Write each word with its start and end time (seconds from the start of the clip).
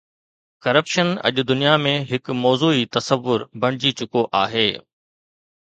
Corruption 0.63 1.09
اڄ 1.27 1.35
دنيا 1.49 1.75
۾ 1.83 1.93
هڪ 2.11 2.35
موضوعي 2.45 2.83
تصور 2.97 3.39
بڻجي 3.61 3.91
چڪو 3.99 4.21
آهي. 4.43 4.69